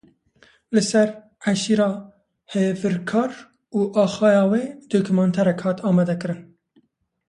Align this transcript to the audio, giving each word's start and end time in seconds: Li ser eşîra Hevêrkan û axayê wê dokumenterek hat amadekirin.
Li 0.75 0.81
ser 0.89 1.09
eşîra 1.51 1.89
Hevêrkan 2.51 3.31
û 3.77 3.79
axayê 4.03 4.45
wê 4.51 4.63
dokumenterek 4.91 5.59
hat 5.65 5.77
amadekirin. 5.89 6.39